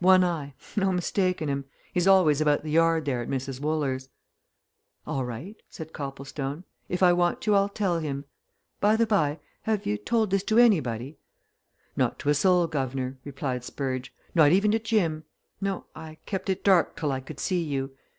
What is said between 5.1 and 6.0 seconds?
right," said